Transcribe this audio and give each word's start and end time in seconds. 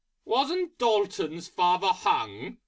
wasn't 0.25 0.79
D'Alton's 0.79 1.47
Father 1.47 1.89
hung? 1.89 2.57